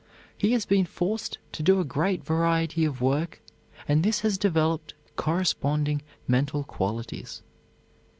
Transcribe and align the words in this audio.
He 0.35 0.53
has 0.53 0.65
been 0.65 0.87
forced 0.87 1.37
to 1.51 1.61
do 1.61 1.79
a 1.79 1.83
great 1.85 2.23
variety 2.25 2.85
of 2.85 3.01
work 3.01 3.39
and 3.87 4.01
this 4.03 4.21
has 4.21 4.39
developed 4.39 4.95
corresponding 5.15 6.01
mental 6.27 6.63
qualities. 6.63 7.43